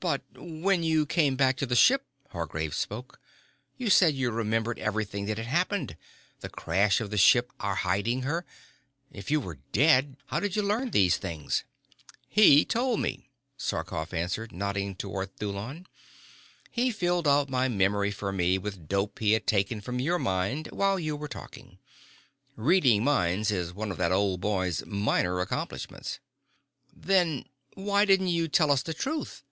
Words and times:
"But 0.00 0.22
when 0.34 0.82
you 0.82 1.06
came 1.06 1.36
back 1.36 1.56
to 1.58 1.66
the 1.66 1.76
ship," 1.76 2.04
Hargraves 2.30 2.76
spoke, 2.76 3.20
"you 3.76 3.90
said 3.90 4.12
you 4.16 4.32
remembered 4.32 4.80
everything 4.80 5.26
that 5.26 5.38
had 5.38 5.46
happened, 5.46 5.96
the 6.40 6.48
crash 6.48 7.00
of 7.00 7.10
the 7.10 7.16
ship, 7.16 7.52
our 7.60 7.76
hiding 7.76 8.22
her. 8.22 8.44
If 9.12 9.30
you 9.30 9.38
were 9.38 9.60
dead, 9.70 10.16
how 10.26 10.40
did 10.40 10.56
you 10.56 10.62
learn 10.64 10.90
these 10.90 11.16
things?" 11.16 11.62
"He 12.28 12.64
told 12.64 12.98
me," 12.98 13.30
Sarkoff 13.56 14.12
answered, 14.12 14.50
nodding 14.50 14.96
toward 14.96 15.36
Thulon. 15.36 15.86
"He 16.72 16.90
filled 16.90 17.28
out 17.28 17.48
my 17.48 17.68
memory 17.68 18.10
for 18.10 18.32
me 18.32 18.58
with 18.58 18.88
dope 18.88 19.20
he 19.20 19.30
had 19.30 19.46
taken 19.46 19.80
from 19.80 20.00
your 20.00 20.18
mind 20.18 20.66
while 20.72 20.98
you 20.98 21.14
were 21.14 21.28
talking. 21.28 21.78
Reading 22.56 23.04
minds 23.04 23.52
is 23.52 23.72
one 23.72 23.92
of 23.92 23.98
that 23.98 24.10
old 24.10 24.40
boy's 24.40 24.84
minor 24.84 25.38
accomplishments." 25.38 26.18
"Then 26.92 27.44
why 27.74 28.04
didn't 28.04 28.26
you 28.26 28.48
tell 28.48 28.72
us 28.72 28.82
the 28.82 28.92
truth?" 28.92 29.40